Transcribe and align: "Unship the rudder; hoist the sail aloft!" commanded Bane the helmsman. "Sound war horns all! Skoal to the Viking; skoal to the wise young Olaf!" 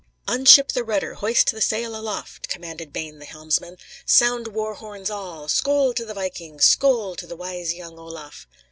"Unship 0.27 0.71
the 0.71 0.83
rudder; 0.83 1.13
hoist 1.13 1.51
the 1.51 1.61
sail 1.61 1.95
aloft!" 1.95 2.47
commanded 2.47 2.91
Bane 2.91 3.19
the 3.19 3.25
helmsman. 3.25 3.77
"Sound 4.03 4.47
war 4.47 4.73
horns 4.73 5.11
all! 5.11 5.47
Skoal 5.47 5.93
to 5.93 6.03
the 6.03 6.15
Viking; 6.15 6.59
skoal 6.59 7.15
to 7.15 7.27
the 7.27 7.35
wise 7.35 7.75
young 7.75 7.99
Olaf!" 7.99 8.47